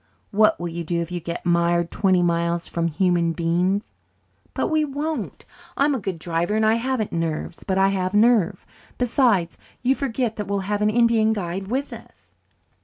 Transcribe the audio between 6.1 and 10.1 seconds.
driver and I haven't nerves but I have nerve. Besides, you